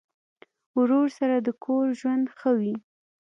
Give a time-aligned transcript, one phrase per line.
[0.77, 2.73] ورور سره د کور ژوند ښه وي.